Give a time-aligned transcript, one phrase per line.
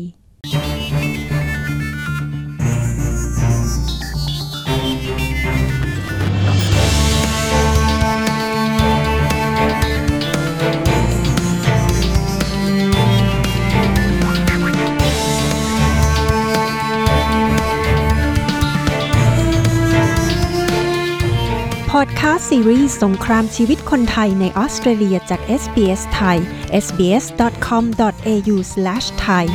[22.01, 26.39] อดคาสต์ซีรีส์สงครามชีวิตคนไทยในออสเตรเลียจาก SBS ไทย
[26.85, 29.47] sbs.com.au/thai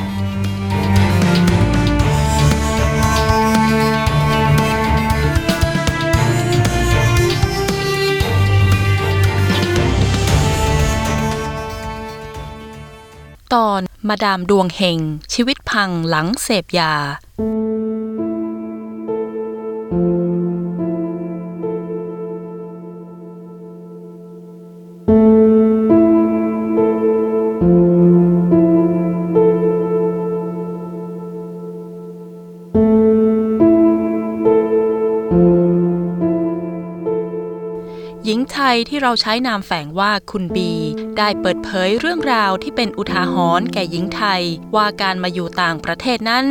[13.54, 15.00] ตอนมาดามดวงเฮง
[15.34, 16.94] ชีวิตพังหลังเสพยา
[38.28, 40.72] หญิงไทยที่เราใช้นามแฝงว่าคุณบี
[41.18, 44.42] ได้เปิดเผยเรื่องราวที่เป็นอุทาหรณ์แก่หญิงไทย
[44.76, 46.46] ว่าการมาอยู่ต่างประเทศนั้น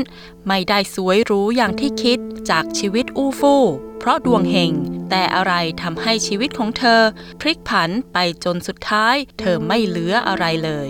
[0.48, 2.19] ไม่ได้สวยหรูอย่างที่คิด
[2.50, 3.64] จากชีวิตอู้ฟู่
[3.98, 4.72] เพราะดวงเฮง
[5.11, 7.00] แต่อะไรทำให้ชีวิตของเธอ
[7.41, 10.88] พลิกผันไปจนสุดท้าย เธอไม่เหลืออะไรเลย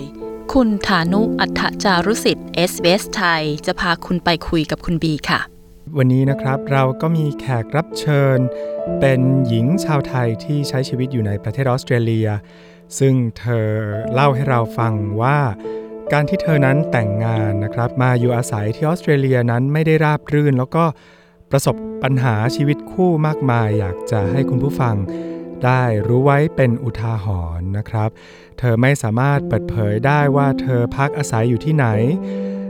[0.53, 5.54] คุณฐานุอัฏฐจารุสิทธิ์ SBS ไทย จะพาคุณไปคุยกับคุณบีค่ะ
[5.99, 8.39] วันนี้นะครับเราก็มีแขกรับเชิญ
[8.99, 12.29] เป็นหญิงชาวไทยที่ใช้ชีวิตอยู่ในประเทศออสเตรเลีย
[12.99, 13.67] ซึ่งเธอ
[14.13, 15.39] เล่าให้เราฟังว่า
[16.13, 20.83] การที่เธอนั้นแต่งงานนะครับ มาอยู่อาศัยที่ออสเตรเลียนั้นไม่ได้ราบรื่น แล้วก็
[21.51, 24.95] ประสบปัญหาชีวิตคู่มากมาย อยากจะให้คุณผู้ฟัง
[25.65, 27.27] ได้รู้ไว้เป็นอุทาห
[27.59, 28.09] รณ์นะครับ
[28.59, 31.87] เธอไม่สามารถเปิดเผยได้ว่าเธอพักอาศัยอยู่ที่ไหน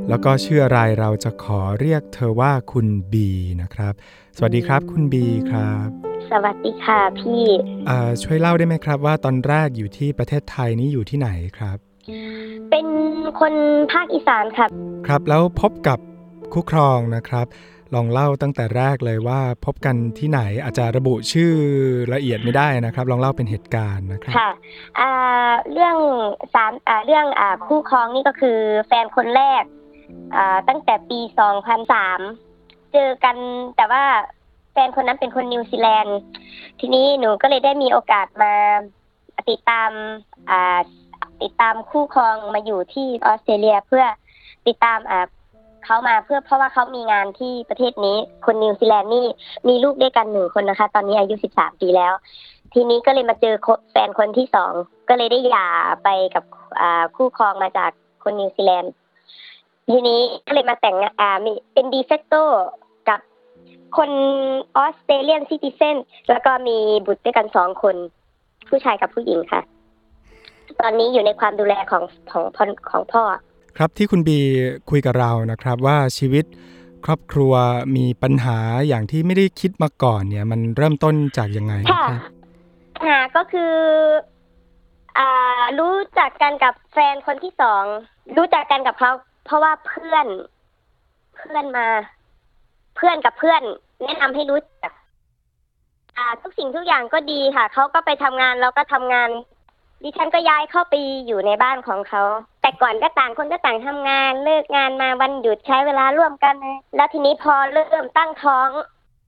[0.09, 3.29] แล้วก็ชื่ออะไรเราจะขอเรียกเธอว่าคุณบี
[3.61, 3.93] นะครับ
[4.38, 5.88] สวัสดีครับคุณบีครับ
[6.31, 7.43] สวัสดีค่ะพี่
[7.89, 11.77] อ่าช่วยเล่าได้ไหมครับ ว่าตอนแรกอยู่ที่ประเทศไทยนี่อยู่ที่ไหนครับ
[12.71, 12.88] เป็น
[13.39, 13.53] คน
[13.91, 14.67] ภาคอีสานค่ะ
[15.07, 15.99] ครับแล้วพบกับ
[16.53, 17.47] คู่ครองนะครับ
[17.95, 21.51] ลองเล่าตั้งแต่แรกเลยว่าพบกันที่ไหนอาจจะระบุชื่อ
[22.13, 24.49] ละเอียดไม่ได้นะครับ ลองเล่าเป็นเหตุการณ์นะครับค่ะ
[24.99, 25.11] อ่า
[25.72, 25.97] เรื่อง
[26.53, 29.84] สามอ่าเรื่องอ่าคู่ครองนี่ก็คือแฟนคนแรกอ่า
[30.67, 31.19] ตั้งแต่ปี
[32.07, 33.35] 2003 เจอกัน
[33.75, 34.03] แต่ว่า
[34.71, 36.17] แฟนคนนั้นเป็นคนนิวซีแลนด์
[36.79, 38.53] ทีนี้หนูก็เลยได้มีโอกาสมา
[39.49, 39.89] ติดตาม
[41.43, 44.05] ติดตามคู่ครองมาอยู่ที่ออสเตรเลียเพื่อ
[44.67, 44.99] ติดตาม
[45.85, 49.27] เขามาเพื่อเพราะว่าเขามีงานที่ประเทศนี้คนนิวซีแลนด์นี่
[49.67, 52.13] มีลูกด้วยกันหนึ่งคนนะคะ ตอนนี้อายุ 13 ปีแล้ว
[52.73, 53.55] ทีนี้ก็เลยมาเจอ
[53.91, 54.73] แฟนคนที่สอง
[55.09, 55.67] ก็เลยได้หย่า
[56.03, 56.43] ไปกับ
[57.16, 57.91] คู่ครองมาจาก
[58.23, 58.93] คนนิวซีแลนด์
[59.90, 62.35] ทีนี้ก็เลยมาแต่งงานอ่ามีเป็นดีเฟกโต
[63.09, 63.19] กับ
[63.97, 64.12] คน
[64.78, 65.97] ออสเตรเลียนซิติเซน
[66.29, 67.96] แล้วก็มีบุตรด้วยกันสองคน
[68.69, 69.62] ผู้ชายกับผู้หญิงค่ะ
[70.81, 73.23] ตอนนี้อยู่ในความดูแลของของพ่อของพ่อ
[73.78, 74.40] ครับที่คุณบี
[74.90, 76.46] คุยกับเรานะครับว่าชีวิต
[77.06, 77.53] ครอบครัว
[77.96, 78.57] มีปัญหา
[78.88, 82.22] อย่างที่ไม่ได้คิดมาก่อนเนี่ย มันเริ่มต้นจากยังไงค่ะครับ
[82.96, 83.73] ปัญหาก็คือ
[85.17, 87.84] อ่ารู้จักกันกับแฟนคนที่สอง
[88.38, 89.12] รู้จักกันกับเขา
[89.45, 90.28] เพราะว่าเพื่อน
[91.35, 91.88] เพื่อนมา
[92.95, 93.61] เพื่อนกับเพื่อน
[94.03, 94.94] แนะนำให้รู้จัก
[96.17, 99.29] อ่าทุกสิ่งทุกอย่างก็ดีค่ะ เขาก็ไปทำงานเราก็ทำงาน
[100.03, 100.94] ดิฉันก็ย้ายเข้าไป
[101.28, 102.23] อยู่ในบ้านของเขา
[102.61, 106.55] แต่ก่อนก็ต่างคนก็ต่างทำงาน เลิกงานมาวันหยุดใช้เวลาร่วมกัน
[106.95, 108.67] แล้วทีนี้พอเริ่มตั้งท้อง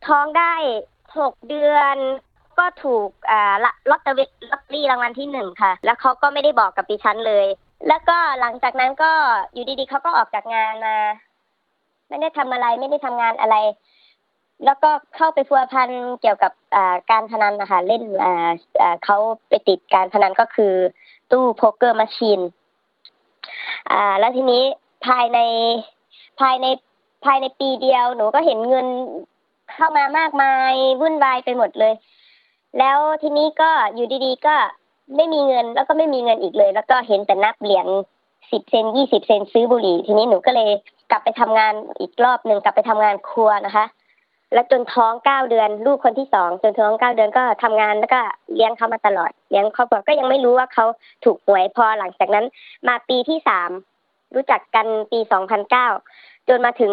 [0.07, 0.53] ท้องได้
[1.19, 1.97] หกเดือน
[2.59, 7.45] ก็ถูกอ่าละลอตเตอรี่ลอตเตอรี่รางวัลที่หนึ่งค่ะ แล้วเขาก็ไม่ได้บอกกับดิฉันเลย
[7.87, 9.11] แล้วก็หลังจากนั้นก็
[9.53, 10.97] อยู่ดีๆเขาก็ออกจากงานมา
[12.09, 13.55] ไม่ได้ทำอะไรไม่ได้ทำงานอะไร
[14.65, 15.89] แล้วก็เข้าไปพัวพัน
[16.21, 16.77] เกี่ยวกับอ
[17.09, 18.03] การพนันนะคะเล่น
[19.05, 19.17] เขา
[19.49, 20.73] ไปติดการพนันก็คือ
[21.31, 22.39] ตู้โป๊กเกอร์มาชีน
[24.19, 24.63] แล้วทีนี้
[25.07, 25.39] ภายใน
[26.39, 26.65] ภายใน
[27.25, 28.87] ภายในปีเดียวหนูก็เห็นเงิน
[29.75, 31.93] เข้ามามากมายวุ่นวายไปหมดเลย
[32.79, 34.55] แล้วทีนี้ก็อยู่ดีๆก็
[35.15, 37.87] ไม่มีเงินแล้วก็ไม่มีเงินอีกเลย แล้วก็เห็นแต่นับเหรียญ
[38.51, 40.69] สิบเซนยี่สิบเซนซื้อบุหรี่ ทีนี้หนูก็เลย
[41.11, 43.85] กลับไปทำงานอีกรอบหนึ่งกลับไปทำงานครัวนะคะ
[44.53, 48.19] แล้วจนท้องเก้าเดือนลูกคนที่สองจนท้องเก้าเดือนก็ทำงานแล้วก็
[48.53, 50.85] เลี้ยงเขามาตลอดเลี้ยงครอบครัวก็ยังไม่รู้ว่าเขา
[51.25, 52.45] ถูกหวยพอหลังจากนั้น
[52.87, 53.69] มาปีที่สาม
[54.35, 55.87] รู้จักกันปีสองพันเก้า
[56.47, 56.91] จนมาถึง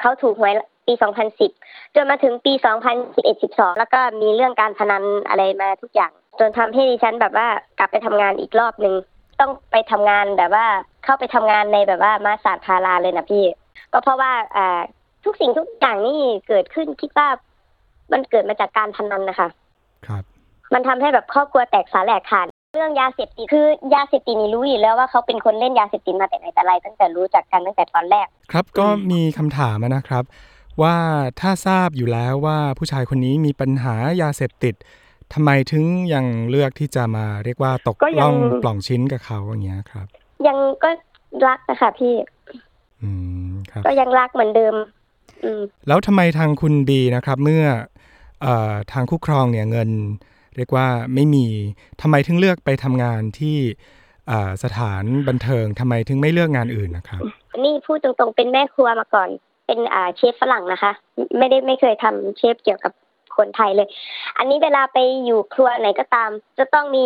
[0.00, 0.52] เขาถูกหวย
[0.86, 1.50] ปีสองพันสิบ
[1.94, 7.48] จนมาถึงปีสองพันสิบเอ็ดสิบสองแล้วก็มีเรื่องการพนันอะไรมาทุกอย่าง จนทำให้ดิฉันแบบว่า
[7.78, 8.94] กลับไปทำงานอีกรอบหนึ่ง
[9.40, 10.66] ต้องไปทำงานแบบว่า
[11.04, 13.44] เข้าไปทำงานในแบบว่ามาสาดพาราเลยนะพี่
[13.92, 14.80] ก็เพราะว่าอ่า
[15.24, 17.28] ทุกสิ่งทุกอย่างนี่เกิดขึ้นคิดว่า
[18.12, 19.48] มันเกิดมาจากการพนันนะคะ
[20.06, 20.24] ครับ
[20.74, 30.24] มันทำให้แบบครอบครัวแตกสาแหลกขาดเรื่องยาเสพติดคือยาเสพติดนี่รู้อยู่แล้วว่าเขาเป็นคนเล่นยาเสพติดมาแต่ไหนแต่ไรตั้งแต่รู้จักกันตั้งแต่ตอนแรก ครับก็มีคำถามนะครับ
[30.82, 30.96] ว่า
[31.40, 34.74] ถ้าทราบอยู่แล้วว่าผู้ชายคนนี้มีปัญหายาเสพติด
[35.34, 35.84] ทำไมถึง
[36.14, 40.06] ยังเลือกที่จะมาเรียกว่าตกก็ยังล่องปล่องชิ้นกับเขาอย่างเงี้ยครับ
[40.46, 40.90] ยังก็
[41.46, 42.14] รักนะคะพี่
[43.02, 43.10] อื
[43.48, 44.74] มครับ ก็ยังรักเหมือนเดิม
[45.42, 47.64] อืมแล้วทำไมทางคุณบีนะครับ เมื่อ
[48.42, 49.90] เอ่อทางคู่ครองเนี่ยเงิน
[50.56, 51.46] เรียกว่าไม่มี
[52.02, 53.56] ทำไมถึงเลือกไปทำงานที่
[54.28, 57.20] เอ่อสถานบันเทิงทำไมถึงไม่เลือกงานอื่นนะครับ
[57.64, 59.28] นี่พูดตรงๆเป็นแม่ครัวมาก่อน
[59.66, 60.92] เป็นอ่าเชฟฝรั่งนะคะ
[61.38, 62.92] ไม่ได้ไม่เคยทำเชฟเกี่ยวกับ
[63.38, 63.88] คนไทยเลย
[64.38, 67.04] อันนี้เวลาไปอยู่ครัวไหนก็ตาม จะต้องมี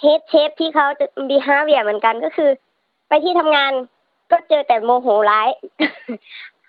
[0.00, 2.50] เฮดเชฟที่เขาจะมีฮาเวียเหมือนกันก็คือ
[3.08, 3.72] ไปที่ทำงาน
[4.30, 5.48] ก็เจอแต่โมโหร้าย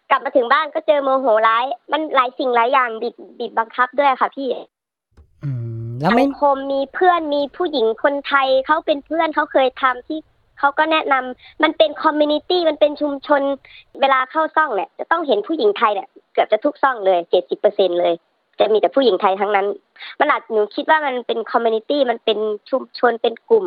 [0.10, 4.48] กลับมาถึงบ้านก็เจอโมโหร้าย มันหลายสิ่งหลายอย่างบีบบีบบังคับด้วยค่ะพี่
[5.44, 5.50] อื
[5.88, 10.20] มแล้วไม่สังคมมีเพื่อนมีผู้หญิงคนไทยเขาเป็นเพื่อนเขาเคยทำที่
[10.60, 13.42] เขาก็แนะนำมันเป็น community มันเป็นชุมชน
[14.02, 18.14] เวลาเข้าซ่องเนี่ยจะต้องเห็นผู้หญิงไทยเนี่ยเกือบจะทุกซ่องเลยเจ็ดสิบเปอร์เซ็นเลย
[18.62, 19.68] จะมีแต่ผู้หญิงไทยทั้งนั้น
[20.20, 23.66] มันอาจหนูคิดว่ามันเป็น community มันเป็นชุมชนเป็นกลุ่ม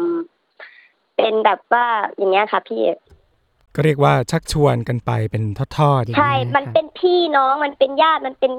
[1.16, 1.86] เป็นแบบว่า
[2.16, 2.82] อย่างเงี้ยค่ะพี่
[3.74, 5.42] ก็เรียกว่าชักชวนกันไปเป็น
[5.78, 8.52] ทอดๆอย่างใช่นี้มันเป็นพี่น้องมันเป็นญาติมันเป็น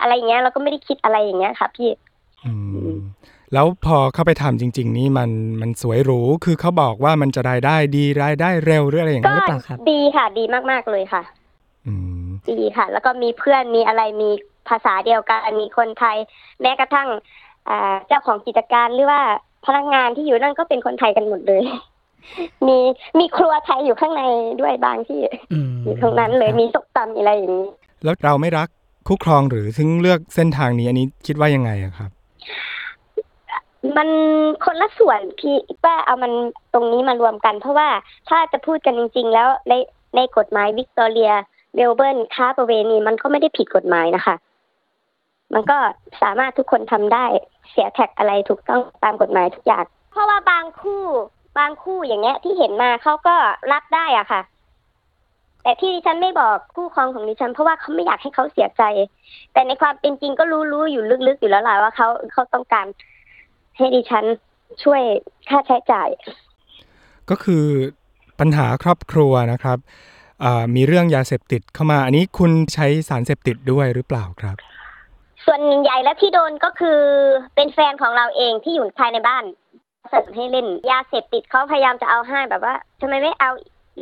[0.00, 1.90] อะไรอย่างเงี้ย เราก็ไม่ได้คิดอะไรอย่างเงี้ยค่ะ พี่
[2.44, 2.52] อื
[2.92, 2.96] ม
[3.52, 5.30] แล้วพอเข้าไปทำจริง ๆ นี่มัน
[5.60, 11.22] มันสวยหรู คือเขาบอกว่ามันจะรายได้ดีรายได้เร็วหรืออะไรอย่างก็นั้นหรือเปล่าครับ ดีค่ะ ดีมากๆเลยค่ะ
[11.86, 11.94] อื
[12.24, 14.30] มดีค่ะ แล้วก็มีเพื่อนมีอะไรมี
[14.68, 16.16] ภาษาเดียวกันมีคนไทย
[16.60, 17.08] แม้กระทั่ง
[17.68, 19.22] อ่าเจ้าของกิจการหรือว่า
[19.66, 21.62] พนักงานที่อยู่นั่นก็เป็นคนไทยกันหมดเลย
[22.66, 22.78] มี
[23.18, 24.22] มีครัวไทยอยู่ข้างใน
[24.60, 25.20] ด้วยบางที่
[25.52, 27.68] อืมอยู่ตรงนั้นเลยมีตกตำอะไรอย่างนี้
[28.04, 28.68] แล้วเราไม่รัก
[29.06, 32.10] คู่ครองหรือถึงเลือกเส้นทางนี้อันนี้คิดว่ายังไงอะครับ
[33.96, 34.08] มัน
[34.64, 36.32] คนละส่วนพี่ว่าเอามัน
[36.74, 37.88] ตรงนี้มารวมกัน เพราะว่า
[38.28, 39.74] ถ้าจะพูดกันจริง ๆ แล้วใน
[40.16, 41.32] ในกฎหมายวิกตอเรีย
[41.74, 44.34] เบลเบิร์นค้าประเวณีมันก็ไม่ได้ผิดกฎหมายนะคะ
[45.54, 45.78] มันก็
[46.22, 47.24] สามารถทุกคนทำได้
[47.70, 51.04] เสียแท็กอะไรถูกต้องตามกฎหมายทุกอย่าง เพราะว่าบางคู่
[51.58, 53.34] บางคู่อย่างเงี้ยที่เห็นมาเขาก็
[53.72, 54.42] รับได้อะค่ะ
[55.62, 58.82] แต่ที่ดิฉันไม่บอกคู่ครองของดิฉัน เพราะว่าเขาไม่อยากให้เขาเสียใจ
[59.52, 62.86] แต่ในความเป็นจริงก็รู้รู้อยู่ลึกๆอยู่แล้วล่ะว่าเขาเขาต้องการ
[63.76, 64.24] ให้ดิฉัน
[64.82, 65.02] ช่วย
[65.48, 66.08] ค่าใช้จ่าย
[67.30, 67.64] ก็คือ
[68.40, 69.78] ปัญหาครอบครัวนะครับ
[70.74, 74.56] มีเรื่องยาเสพติดเข้ามา อันนี้คุณใช้สารเสพติดด้วยหรือเปล่าครับ
[75.46, 77.00] ส่วนใหญ่แล้วที่โดนก็คือ
[77.54, 79.44] เป็นแฟนของเราเองที่อยู่ภายในบ้าน
[80.10, 83.50] เสนอให้เล่นยาเสพติดเขาพยายามจะเอาให้แบบว่าทำไมไม่เอา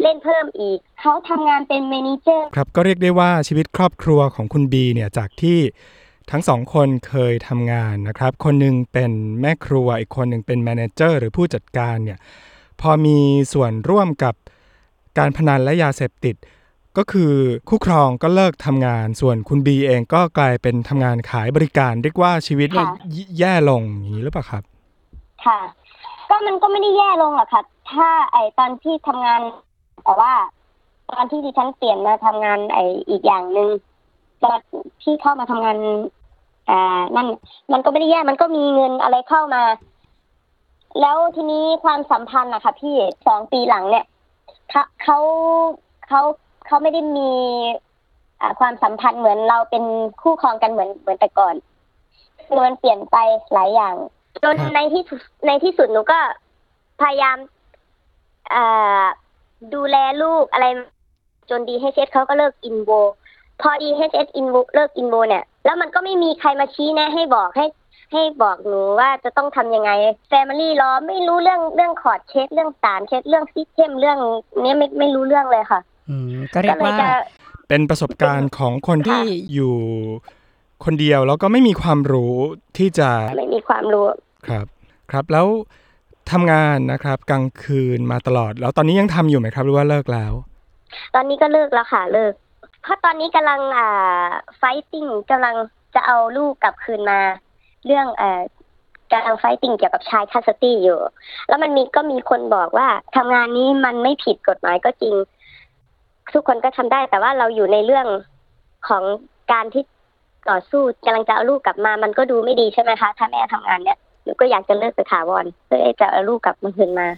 [0.02, 5.58] เล่นเพิ่มอีก เขาทำงานเป็นเมนเจอร์ครับก็เรียกได้ว่าชีวิตครอบครัวของคุณบีเนี่ยจากที่
[6.30, 12.18] ทั้งสองคนเคยทำงานนะครับ คนหนึ่งเป็นแม่ครัวอีกคนหนึ่งเป็นแมเนเจอร์หรือผู้จัดการเนี่ย
[12.80, 13.18] พอมี
[13.52, 14.34] ส่วนร่วมกับ
[15.18, 16.36] การพนันและยาเสพติด
[16.98, 17.32] ก็คือ
[17.68, 22.96] คู่ครองก็เลิกทำงาน ส่วนคุณบีเองก็กลายเป็นทำงานขายบริการเรียกว่าชีวิตเนี่ยค่ะ
[23.38, 24.62] แย่ลงอย่างนี้หรือเปล่าครับ
[25.44, 25.60] ค่ะ
[26.28, 29.40] ก็มันก็ไม่ได้แย่ลงหรอกค่ะ ถ้าไอตอนที่ทำงาน
[30.04, 30.32] แต่ว่า
[31.12, 33.68] ตอนที่ดิฉันเปลี่ยนมาทำงานไออีกอย่างหนึ่ง
[34.44, 34.58] ตอน
[35.02, 35.76] ที่เข้ามาทำงาน
[36.70, 37.28] อ่านั่น
[37.72, 39.62] มันก็ไม่ได้แย่มันก็มีเงินอะไรเข้ามา
[41.00, 42.96] แล้วทีนี้ความสัมพันธ์นะคะพี่
[43.26, 44.04] สองปีหลังเนี่ย
[45.02, 45.18] เขา
[46.08, 46.22] เขา
[46.66, 47.30] เขาไม่ได้มี
[48.60, 49.84] ความสัมพันธ์เหมือนเราเป็น
[50.22, 51.54] คู่ครองกันเหมือนเหมือนแต่ก่อน
[52.46, 53.16] คือมันเปลี่ยนไป
[53.52, 53.94] หลายอย่าง
[54.42, 55.02] จนในที่
[55.46, 56.18] ในที่สุดหนูก็
[57.00, 57.36] พยายาม
[59.74, 60.66] ดูแลลูกอะไร
[61.50, 62.90] จนดีเเเขาก็เลิกอินโว
[63.60, 67.66] พอดีเอสอินโวเลิกอินโวเนี่ย แล้วมันก็ไม่มีใครมาชี้แนะให้บอกให้
[68.12, 69.90] ให้บอกหนูว่าจะต้องทำยังไง
[70.28, 74.18] แฟมิลี่ล้อไม่รู้เรื่องเรื่องคอร์ดเช็ดเรื่องสารเช็ดเรื่องซิสเทมเรื่อง
[74.62, 75.80] นี้ไม่ไม่รู้เรื่องเลยค่ะ
[76.54, 77.08] ก็เรีก็ยกเลยว่าจะ
[77.68, 79.74] เป็นประสบการณ์ของคนที่ค่ะอยู่
[80.84, 82.34] คนเดียวแล้วก็ไม่มีความรู้
[82.78, 84.04] ที่จะไม่มีความรู้
[84.48, 84.66] ครับ
[85.10, 85.46] ครับแล้ว
[86.30, 90.32] ทำงานนะครับ กลางคืนมาตลอด แล้วตอนนี้ยังทำอยู่ไหมครับหรือว่าเลิกแล้ว
[91.14, 92.32] ตอนนี้ก็เลิกแล้วค่ะเลิก
[92.82, 94.24] เพราะตอนนี้กำลังอ่า
[94.58, 95.54] fighting กำลัง
[95.94, 97.20] จะเอาลูกกลับคืนมา
[97.86, 98.42] เรื่องเอ่อ
[99.12, 101.00] กำลัง fighting เกี่ยวกับ child custody อยู่
[101.48, 105.14] แล้วมันมีก็มีคนบอกว่าทำงานนี้มันไม่ผิดกฎหมายก็จริง
[106.32, 108.06] ทุกคนก็ทำได้ แต่ว่าเราอยู่ในเรื่อง
[108.88, 109.02] ของ
[109.52, 109.82] การที่
[110.50, 117.08] ต่อสู้กำลังจะเอาลูกกลับมา มันก็ดูไม่ดีใช่ไหมคะ ถ้าแม่ทำงานเนี่ยหนูก็อยากจะเลิกไปถาวรเพื่อจะเอาลูกกลับมาคืนมา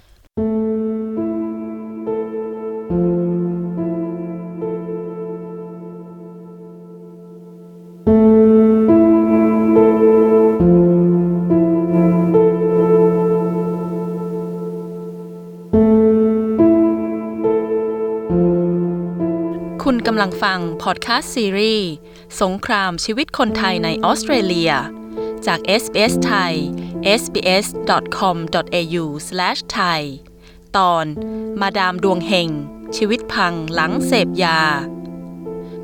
[20.27, 21.91] ลังฟังพอดแคสต์ซีรีส์
[22.43, 24.73] สงครามชีวิตคนไทยในออสเตรเลีย
[25.47, 26.55] จาก SBS ไทย
[27.21, 30.01] sbs.com.au/thai
[30.77, 31.05] ตอน
[31.61, 32.49] มาดามดวงเฮง
[32.97, 34.61] ชีวิตพังหลังเสพยา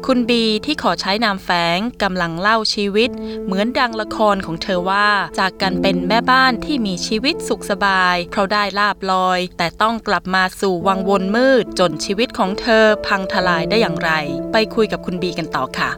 [0.08, 3.10] คุณบีที่ขอใช้นามแฝงกำลังเล่าชีวิต
[3.44, 14.10] เหมือนดังละครของเธอว่า จากการเป็นแม่บ้านที่มีชีวิตสุขสบาย เพราะได้ลาบลอย แต่ต้องกลับมาสู่วังวนมืด จนชีวิตของเธอพังทลายได้อย่างไร
[14.52, 15.90] ไปคุยกับคุณบีกันต่อค่ะ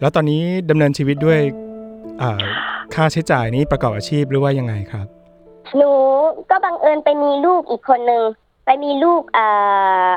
[0.00, 1.40] แล้วตอนนี้ดำเนินชีวิตด้วย
[2.22, 2.42] อ่า
[2.94, 5.06] ค่าใช้จ่ายนี้ประกอบอาชีพหรือว่ายังไงครับ
[5.76, 5.90] หนู
[6.50, 8.24] ก็บังเอิญไปมีลูกอีกคนนึง
[8.66, 9.46] ไปมีลูกเอ่
[10.06, 10.08] อ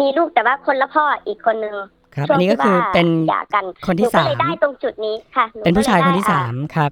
[0.00, 1.74] มีลูกแต่ว่าคนละพ่ออีกคนนึง
[2.14, 6.90] ครับช่วอังนนี้ก็คือที่ว่าเป็นหย่ากันคนหที่นูก็สาเลมยได้ตรงจุดนี้ค่ะหเป็นผู้ชายคนที่ก็เลสามครับ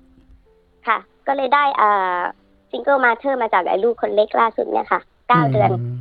[0.87, 2.19] ค่ะ ก็เลยได้อ่า
[2.71, 5.97] ซิงเกิลมาเธอมาจากไอ้ลูกคนเล็กล่าสุดเนี่ยค่ะเก้าเดือนม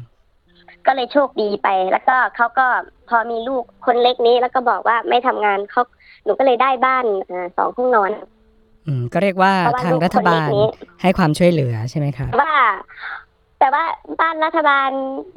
[0.86, 2.66] ก็เลยโชคดีไป แล้วก็เขาก็
[3.10, 5.84] พอมีลูกคนเล็กนี้ แล้วก็บอกว่าไม่ทำงานเขา
[6.24, 8.12] หนูก็เลยได้บ้านอ่าสองห้องนอน
[8.88, 10.68] อืม ก็เรียกว่าเพราะว่าทางลูกรัฐบาลคนเล็กนี้
[11.02, 12.54] ให้ความช่วยเหลือใช่ไหมครับแต่ว่า
[13.60, 13.84] แต่ว่า
[14.22, 14.90] บ้านรัฐบาล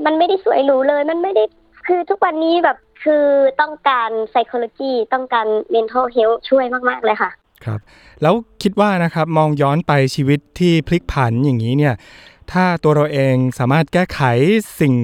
[0.04, 1.44] มันไม่ได้สวยหรูเลย มันไม่ได้
[1.87, 3.25] คือทุกวันนี้แบบคือ
[3.60, 7.30] ต้องการ psychology ต้องการ mental health ช่วยมาก ๆ เลยค่ะ
[7.64, 7.80] ครับ
[8.22, 11.94] แล้วคิดว่านะครับมองย้อนไปชีวิตที่พลิกผันอย่างนี้เนี่ย
[12.52, 14.20] ถ้าตัวเราเองสามารถแก้ไข
[14.80, 14.94] สิ่ง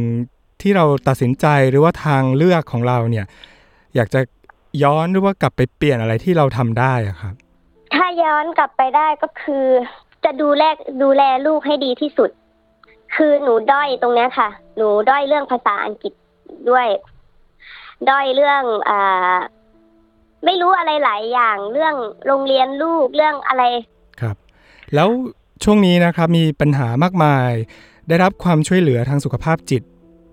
[0.63, 3.27] ที่เราตัดสินใจหรือว่าทางเลือกของเราเนี่ย
[3.95, 4.21] อยากจะ
[4.83, 7.35] ย้อนหรือว่ากลับไปเปลี่ยนอะไรที่เราทำได้อะครับ
[7.95, 9.67] ถ้าย้อนกลับไปได้ก็คือ
[10.25, 10.63] จะดูแล
[11.03, 12.31] ดูแลลูกให้ดีที่สุด
[13.17, 16.13] คือหนูด้อยตรงเนี้ยค่ะ หนูด้อยเรื่องภาษาอังกฤษ
[16.71, 16.87] ด้วย
[18.09, 19.37] ด้อยเรื่องอ่า
[20.45, 21.95] ไม่รู้อะไรหลายอย่างเรื่อง
[22.27, 23.63] โรงเรียนลูกเรื่องอะไร
[24.21, 24.37] ครับ
[24.95, 25.09] แล้ว
[25.65, 27.51] ช่วงนี้นะครับมีปัญหามากมาย
[28.09, 29.83] ได้รับความช่วยเหลือทางสุขภาพจิต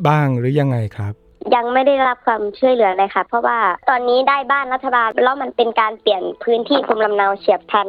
[0.07, 1.13] บ้างหรือยังไงครับ
[1.55, 3.57] ยังไม่ได้รับความช่วยเหลือเลยค่ะ เพราะว่า
[3.89, 7.87] ตอนนี้ได้บ้านรัฐบาลแล้วมันเป็นการเปลี่ยนพื้นที่ภูมิลำเนาเฉียบพลัน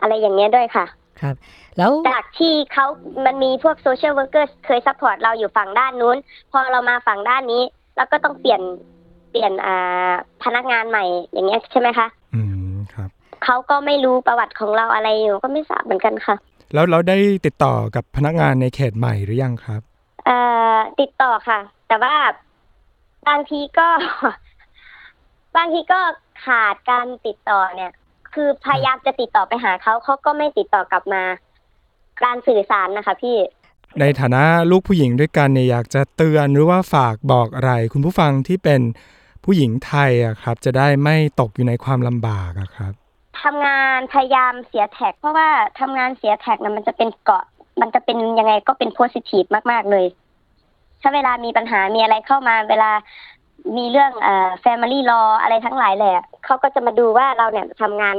[0.00, 0.86] อะไรอย่างเงี้ยด้วยค่ะ
[1.20, 1.34] ครับ
[1.78, 2.86] แล้วจากที่เขา
[3.26, 6.16] มันมีพวก social worker เคย support เราอยู่ฝั่งด้านนู้น
[6.52, 7.62] พอเรามาฝั่งด้านนี้
[7.96, 8.60] เราก็ต้องเปลี่ยน
[9.30, 10.12] เปลี่ยนอ่า
[10.44, 12.40] พนักงานใหม่อย่างเงี้ยใช่ไหมคะ อื
[12.72, 13.10] มครับ
[13.44, 16.36] เขาก็ไม่รู้ประวัติของเราอะไรอยู่ก็ไม่ทราบเหมือนกันค่ะ
[16.74, 17.16] แล้วเราได้
[17.46, 19.80] ติดต่อกับพนักงานในเขตใหม่หรือยังครับ
[20.26, 20.38] เอ่
[20.74, 21.58] อติดต่อค่ะ
[21.88, 22.14] แต่ว่า
[23.28, 23.88] บางทีก็
[25.56, 26.00] บางทีก็
[26.44, 27.92] ขาดการติดต่อเนี่ย
[28.34, 31.22] คือพยายามจะติดต่อไปหาเขาเขาก็ไม่ติดต่อกลับมา
[32.24, 33.36] การสื่อสารนะคะพี่
[34.00, 38.80] ในฐานะลูกผู้หญิงด้วยกันเนี่ยอยากจะเตือนหรือว่าฝากบอกอะไร คุณผู้ฟังที่เป็น
[39.44, 42.92] ผู้หญิงไทยอะครับ จะได้ไม่ตกอยู่ในความลำบากอะครับ
[43.42, 45.48] ทำงานพยายามเสียแท็ก เพราะว่า
[45.80, 47.44] ทำงานเสียแท็กนะมันจะเป็นเกาะ
[47.80, 50.06] มันจะเป็นยังไงก็เป็นโพสิทีฟมาก ๆ เลย
[51.00, 52.90] ถ้าเวลามีปัญหามีอะไรเข้ามาเวลา
[53.76, 58.16] มีเรื่องเอ่อ family law อะไรทั้งหลายแหละเขาก็จะมาดูว่าเราเนี่ยทำงาน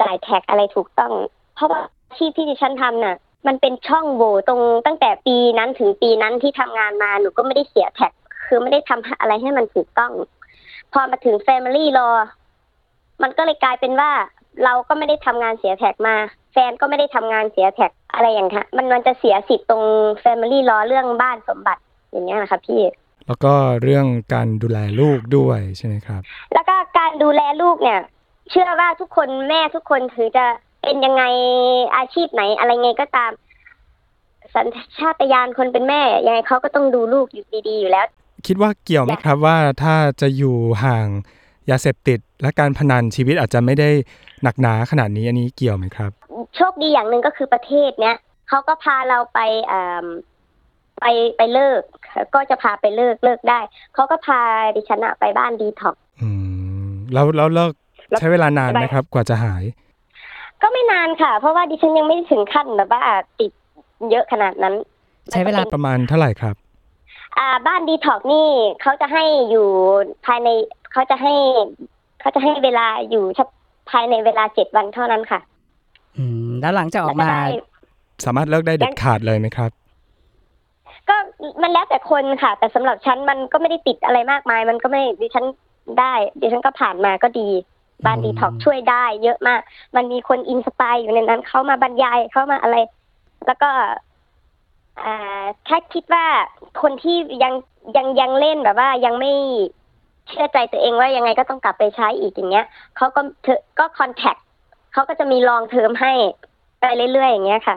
[0.00, 1.12] จ่ายแท็กอะไรถูกต้อง
[1.54, 3.16] เพราะว่าอา ชีพที่ดิฉันทำน่ะ
[3.46, 8.12] มันเป็นช่องโหว่ตรงตั้งแต่ปีนั้นถึงปีนั้นที่ทำงานมาหนูก็ไม่ได้เสียแท็ก
[8.46, 10.12] คือไม่ได้ทำอะไรให้มันถูกต้อง
[10.92, 12.16] พอมาถึง family law
[13.22, 14.10] มันก็เลยกลายเป็นว่า
[14.64, 16.16] เราก็ไม่ได้ทำงานเสียแท็กมา
[16.52, 19.84] แฟนก็ไม่ได้ทำงานเสียแท็กอะไรอย่างเงี้ยมันมันจะเสียสิทธิ์ตรง
[20.24, 22.80] Family Law เรื่องบ้านสมบัติอย่างเงี้ยนะคะพี่
[23.26, 26.20] แล้วก็เรื่องการดูแลลูกด้วยใช่ไหมครับ
[26.54, 28.00] แล้วก็การดูแลลูกเนี่ย
[28.50, 30.46] เชื่อว่าทุกคนแม่ทุกคนถือจะ
[30.82, 31.22] เป็นยังไง
[31.96, 33.32] อาชีพไหน อะไรไงก็ตาม
[34.54, 34.66] สัญ
[34.98, 38.06] ชาตญาณคนเป็นแม่ยังไงเขาก็ต้องดูลูกอยู่ดีๆอยู่แล้ว
[38.46, 41.06] คิดว่าเกี่ยวไหมครับว่าถ้าจะอยู่ห่าง
[41.70, 43.90] ยาเสพติดและการพนันชีวิตอาจจะไม่ได้
[44.42, 46.10] หนักหนาขนาดนี้อันนี้เกี่ยวไหมครับ
[46.56, 48.16] โชคดีอย่างหนึ่งก็คือประเทศเนี้ย
[48.48, 50.06] เขาก็พาเราไปอ่า
[51.00, 51.04] ไป
[51.36, 51.80] ไปเลิก
[52.34, 53.60] ก็จะพาไปเลิกเลิกได้
[53.94, 54.40] เขาก็พา
[54.76, 56.28] ดิฉันอะไปบ้านดีท็อกอื
[56.84, 57.72] มแล้วแล้วเลิก
[58.18, 59.62] ใช้เวลานานไหมครับ กว่าจะหาย
[60.62, 63.02] ก็ไม่นานค่ะ เพราะว่าดิฉันยังไม่ได้ถึงขั้นแบบว่า
[63.40, 63.50] ติด
[64.10, 64.74] เยอะขนาดนั้น
[65.30, 66.54] ใช้เวลาประมาณเท่าไหร่ครับ
[67.38, 68.48] อ่า บ้านดีท็อกนี่
[68.82, 69.66] เขาจะให้อยู่
[70.26, 70.48] ภายใน
[70.92, 71.34] เขาจะให้
[72.20, 73.56] เขาจะให้เวลาอยู่เฉพาะ
[73.90, 75.40] ภายในเวลาเจ็ดวันเท่านั้นค่ะ
[76.16, 77.44] อืม แล้วหลังจากออกมาแล้วได้
[78.24, 79.70] สามารถเลิกได้เด็ดขาดเลยไหมครับ
[81.08, 81.16] ก็
[81.62, 85.44] มันแล้วแต่คนค่ะ แต่สำหรับฉันมันก็ไม่ได้ติดอะไรมากมาย มันก็ไม่ดิฉัน
[86.00, 87.48] ได้ดิฉันก็ผ่านมาก็ดี
[88.04, 89.60] บ้านอืมดีท็อกช่วยได้ เยอะมาก
[89.96, 92.76] มันมีคน inspire อยู่ในนั้นเขามาบรรยายเขามาอะไร
[93.46, 93.70] แล้วก็
[95.04, 96.26] อ่าแค่คิดว่า
[96.82, 97.52] คนที่ยัง
[97.96, 99.32] ยังยังเล่นแบบว่ายังไม่
[100.28, 102.66] เชื่อใจตัวเองว่ายังไงก็ต้องกลับไปใช้อีกอย่างเงี้ย
[102.96, 104.36] เขาก็เธอก็ contact
[104.92, 106.12] เขาก็จะมี long term ให้
[106.80, 107.76] ไปเรื่อยๆอย่างเงี้ยค่ะ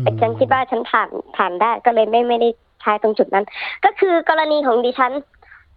[0.00, 2.48] แต่ฉันคิดว่าฉันผ่านผ่านได้ก็เลยไม่ไม่ได้
[2.80, 3.46] ใช้ตรงจุดนั้น
[3.84, 5.12] ก็คือกรณีของดิฉัน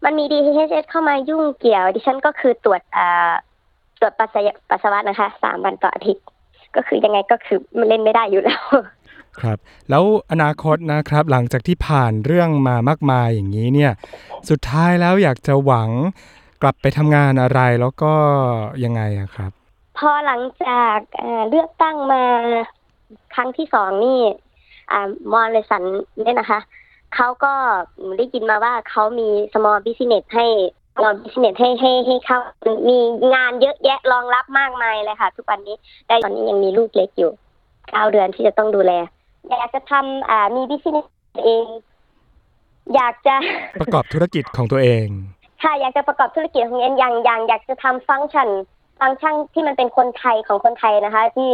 [0.03, 3.31] มันมี DHS เข้ามายุ่งเกี่ยว ดิฉันก็คือตรวจอ่า
[3.99, 6.25] ตรวจปัสสาวะปัสสาวะนะคะสามวันต่ออาทิตย์
[6.75, 8.63] ก็คือยังไงก็คือมันเล่นไม่ได้อยู่แล้ว
[9.39, 9.57] ครับ
[9.89, 13.91] แล้วอนาคตนะครับหลังจากที่ผ่านเรื่องมามากมายอย่างนี้เนี่ย
[14.49, 15.89] สุดท้ายแล้วอยากจะหวัง
[16.61, 18.13] กลับไปทำงานอะไรแล้วก็
[18.83, 19.51] ยังไงอะครับ
[19.97, 22.23] พอหลังจากเอ่อเลือกตั้งมา
[23.35, 24.19] ครั้งที่สองนี่
[24.91, 25.83] อ่ามอลสัน
[26.21, 26.59] เนี่ยนะคะ
[27.15, 27.53] เขาก็
[28.17, 30.45] ได้ยินมาว่าเขามี small business ให้
[30.97, 32.39] small business ให้ให้ให้เข้า
[32.89, 32.97] มี
[33.33, 35.75] งานเยอะแยะรองรับมากมายเลยค่ะ ทุกวันนี้
[36.07, 37.31] แต่ตอนนี้ยังมีลูกเล็กอยู่
[37.89, 38.91] เก้าเดือนที่จะต้องดูแล
[39.49, 41.07] อยากจะทำอ่ามี business
[41.45, 41.65] เอง
[42.95, 43.35] อยากจะ
[43.81, 45.05] ประกอบธุรกิจของตัวเอง
[45.63, 48.49] ค่ะอยากจะประกอบธุรกิจของเอ็นอย่างอย่างอยากจะทำฟังก์ชัน
[48.99, 51.51] ฟังก์ชันที่มันเป็นคนไทยของคนไทยนะคะ ที่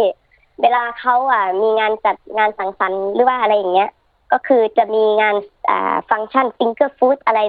[0.62, 3.90] เวลาเขาอะมีงานจัดงานสังสรรค์หรือว่าอะไรอย่างเงี้ย
[4.32, 5.36] ก็คือจะมีงาน
[5.70, 7.40] อ่าฟังก์ชันฟิงเกอร์ฟู้ดอะไร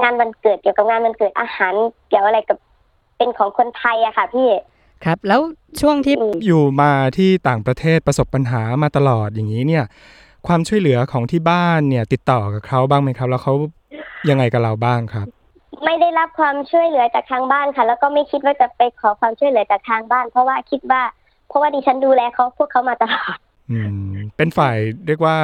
[0.00, 1.74] งานวันเกิดเกี่ยวกับงานวันเกิดอาหาร
[2.08, 2.58] เกี่ยวอะไรกับ
[3.16, 4.48] เป็นของคนไทยอะค่ะพี่
[5.04, 5.40] ครับ แล้ว
[5.80, 9.84] ช่วงที่อืมอยู่มาที่ต่างประเทศประสบปัญหามาตลอดอย่างนี้เนี่ย
[10.46, 13.54] ความช่วยเหลือของที่บ้านเนี่ย ติดต่อกับเขาบ้างไหมครับ แล้วเขา
[14.30, 15.26] ยังไงกับเราบ้างครับ
[15.84, 21.02] ไม่ได้รับความช่วยเหลือจากทางบ้านค่ะ แล้วก็ไม่คิดว่าจะไปขอความช่วยเหลือจากทางบ้าน เพราะว่าคิดว่า
[21.48, 23.38] เพราะว่าดิฉันดูแลเขาพวกเขามาตลอด
[23.70, 23.78] อื
[24.10, 24.76] มเป็นฝ่าย
[25.06, 25.36] เรียกว่า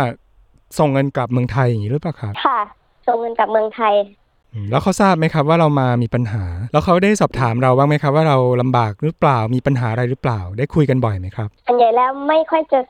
[0.78, 2.60] ส่งเงินกลับเมืองไทยอย่างนี้หรือเปล่าครับค่ะ
[3.06, 4.21] ส่งเงินกลับเมืองไทยอืม
[4.70, 12.80] แล้วเขาทราบไหมครับว่าเรามามีปัญหา แล้วเขาได้สอบถามเราบ้างไหมครับว่าเราลำบากหรือเปล่ามีปัญหาอะไรหรือเปล่า ได้คุยกันบ่อยไหมครับอันใหญ่แล้วไม่ค่อยจะ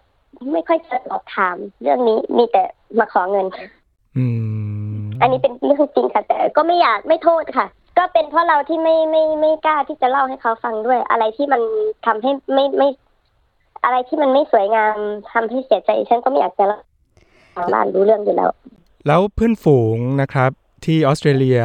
[0.53, 2.63] ไม่ค่อยจะสอบถาม เรื่องนี้มีแต่
[2.99, 3.47] มาขอเงิน
[4.17, 4.25] อื
[5.01, 7.67] มอันนี้เป็นเรื่องจริงค่ะ แต่ก็ไม่อยากไม่โทษค่ะ
[7.99, 11.63] ก็เป็นเพราะเราที่ไม่ไม่ไม่กล้าที่จะเล่าให้เขาฟังด้วย อะไรที่มัน
[12.07, 12.89] ทำให้ไม่ไม่
[13.85, 14.97] อะไรที่มันไม่สวยงาม
[15.33, 16.81] ทำให้เสียใจฉันก็ไม่อยากจะเล่า
[17.55, 18.51] ทางบ้านรู้เรื่องอยู่แล้ว
[19.07, 20.51] แล้วเพื่อนฝูงนะครับ
[20.87, 21.61] ที่ออสเตรเลีย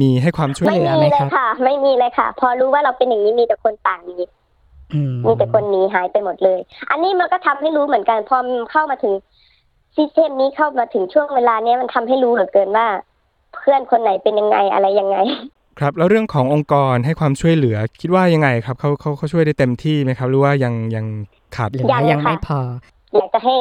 [0.00, 4.22] มีให้ความช่วยไม่เหลือมีไหมเลครัยบค่ะ ไม่มีเลยค่ะ พอรู้ว่าเราเป็นอย่างนี้มีแต่คนต่างหนี้
[4.94, 6.60] อืมมีแต่คนหนีหายไปหมดเลย
[6.90, 9.14] อันนี้มันก็ทำให้รู้เหมือนกัน พอมันเข้ามาถึง
[9.94, 12.86] ซิสเทมนี้เข้ามาถึงช่วงเวลาเนี้ยมันทำให้รู้เหลือเกินว่า
[13.56, 15.16] เพื่อนคนไหนเป็นยังไงอะไรยังไง
[15.78, 21.06] ครับ แล้วเรื่องขององค์กรให้ความช่วยเหลือ คิดว่ายังไงครับเขาเขาเขาช่วยได้เต็มที่ไหมครับ หรือว่ายังยัง
[21.56, 22.60] ขาดหรือยัว่างยังค่ะไม่พอ
[23.16, 23.54] อยากจะให้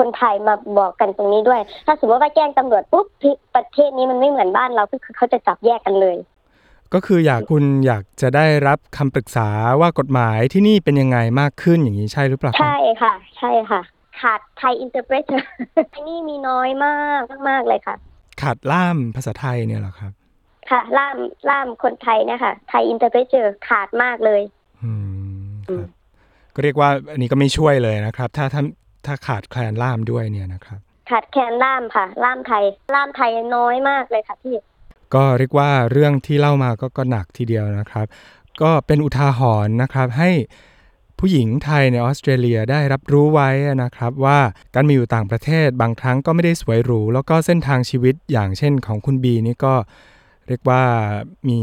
[0.00, 3.06] คนไทยมาบอกกันตรงนี้ด้วย ถ้าสมมติว่าแจ้งตำรวจปุ๊บ
[3.54, 6.16] ประเทศนี้มันไม่เหมือนบ้านเราก็คือเขาจะจับแยกกันเลย
[6.94, 9.48] ก็คืออยากคุณอยากจะได้รับคำปรึกษา
[9.80, 13.80] ว่ากฎหมายที่นี่เป็นยังไงมากขึ้นอย่างนี้ใช่หรือเปล่าครับใช่ค่ะ ใช่ค่ะ
[14.20, 15.24] ขาด Thai interpret
[15.94, 17.96] ที่นี่มีน้อยมากมากๆเลยค่ะ
[18.42, 20.12] ขาดล่ามภาษาไทยเนี่ยเหรอครับ
[20.70, 21.16] ค่ะล่าม
[21.48, 23.26] ล่ามคนไทยเนี่ยค่ะ Thai interpret
[23.68, 24.42] ขาดมากเลย
[24.82, 24.92] อื
[25.50, 25.88] มครับ
[26.54, 28.62] ก็เรียกว่าอันนี้ก็ไม่ช่วยเลยนะครับ ถ้าถ้า
[29.06, 34.56] ถ้าขาดแคลนล่ามด้วยเนี่ยนะครับ ขาดแคลนล่ามค่ะ ล่ามไทย ล่ามไทยน้อยมากเลยค่ะพี่
[35.14, 38.06] ก็เรียกว่าเรื่องที่เล่ามาก็ก็หนักทีเดียวนะครับ
[38.62, 40.30] ก็เป็นอุทาหรณ์นะครับให้
[41.18, 43.50] ผู้หญิงไทยในออสเตรเลียได้รับรู้ไว้
[43.82, 44.38] นะครับว่า
[44.74, 49.74] การมาอยู่ต่างประเทศบางครั้งก็ไม่ได้สวยหรู แล้วก็เส้นทางชีวิตอย่างเช่นของคุณบีนี่ก็
[50.48, 50.82] เรียกว่า
[51.48, 51.60] มี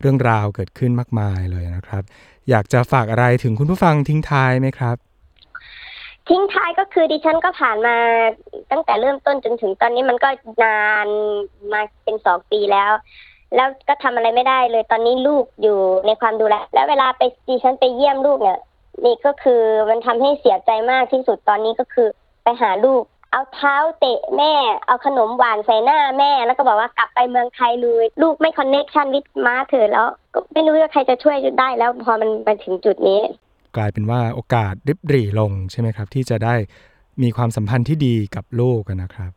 [0.00, 2.02] เรื่องราวเกิดขึ้นมากมายเลยนะครับ
[2.50, 4.96] อยากจะฝากอะไรถึงคุณผู้ฟังทิ้งท้ายไหมครับ
[6.28, 7.96] ทิ้งท้ายก็คือดิฉันก็ผ่านมา
[8.70, 10.28] ตั้งแต่เริ่มต้นจนถึงตอนนี้มันก็
[10.62, 11.08] นาน
[11.72, 12.92] มาเป็นสองปีแล้ว
[13.54, 18.58] แล้วก็ทำอะไรไม่ได้เลยตอนนี้ลูกอยู่ในความดูแลแล้วเวลาไปดิฉันไปเยี่ยมลูกเนี่ย
[19.04, 22.08] นี่ก็คือมันทำให้เสียใจมากที่สุดตอนนี้ก็คือ
[22.42, 24.52] ไปหาลูก เอาเท้าเตะแม่
[24.86, 33.20] เอาขนมหวานใส่หน้าแม่ แล้วก็บอกว่ากลับไปเมืองไทยเลยลูกไม่คอนเน็กชันวิทมาเธอแล้ว ก็ไม่รู้ว่าใครจะช่วยได้แล้วพอมันมาถึงจุดนี้
[33.76, 36.54] กลายเป็นว่าโอกาสริบหรี่ลงใช่ไหมครับ ที่จะได้
[37.22, 39.30] มีความสัมพันธ์ที่ดีกับลูกอะนะครับ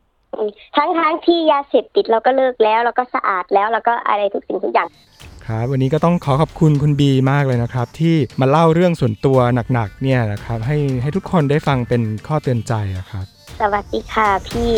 [0.77, 4.89] ทั้งทั้งที่ยาเสพติดเราก็เลิกแล้ว เราก็สะอาดแล้วแล้วก็อะไรทุกสิ่งทุกอย่าง
[5.47, 9.37] ครับวันนี้ก็ต้องขอขอบคุณคุณบีมากเลยนะครับ ที่มาเล่าเรื่องส่วนตัว
[9.73, 13.25] หนักๆเนี่ยนะครับ ให้ให้ทุกคนได้ฟังเป็นข้อเตือนใจอะครับ
[13.59, 14.71] สวัสดีค่ะพี่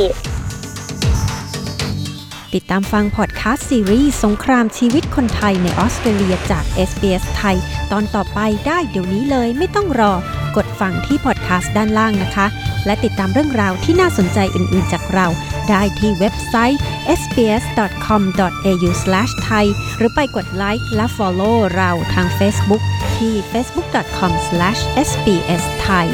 [2.53, 7.57] ติดตามฟังพอดคาสต์ซีรีส์สงครามชีวิตคนไทยในออสเตรเลียจาก SBS ไทย
[7.91, 10.13] ตอนต่อไปได้เดี๋ยวนี้เลยไม่ต้องรอ
[10.55, 12.47] กดฟังที่พอดคาสต์ด้านล่างนะคะ
[12.85, 15.27] และติดตามเรื่องราวที่น่าสนใจอื่นๆจากเรา
[15.69, 16.81] ได้ที่เว็บไซต์
[17.19, 19.65] sbs.com.au/thai
[19.97, 22.83] หรือไปกดไลค์และ Follow เราทาง Facebook
[23.17, 26.07] ที่ facebook.com/sbsthai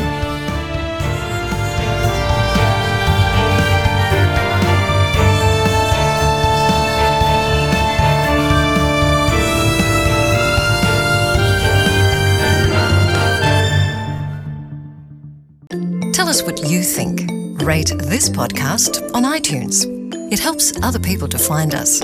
[16.37, 17.21] us what you think.
[17.63, 19.85] Rate this podcast on iTunes.
[20.31, 22.01] It helps other people to find us.